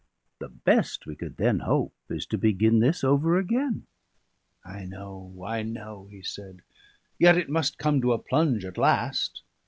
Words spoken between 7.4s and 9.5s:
must come to a plunge at last."